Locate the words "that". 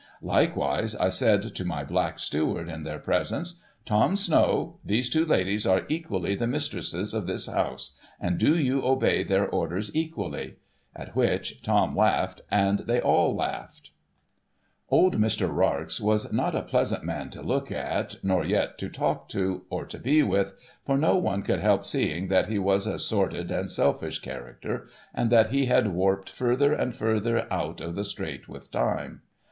22.27-22.47, 25.29-25.51